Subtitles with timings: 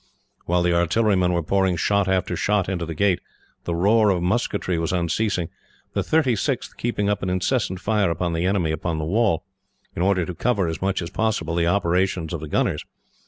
[0.47, 3.19] While the artillerymen were pouring shot after shot into the gate,
[3.65, 5.49] the roar of musketry was unceasing,
[5.93, 9.45] the 36th keeping up an incessant fire upon the enemy upon the wall,
[9.95, 12.83] in order to cover, as much as possible, the operations of the gunners.